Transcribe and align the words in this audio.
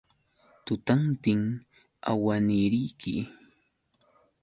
Tutantin 0.65 1.41
awaniriki. 2.11 3.15